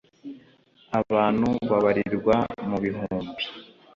abantu 0.99 1.47
babarirwa 1.69 2.35
mu 2.69 2.77
bihumbi 2.83 3.43